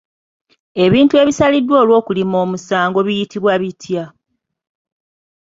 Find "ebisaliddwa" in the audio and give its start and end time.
1.23-1.75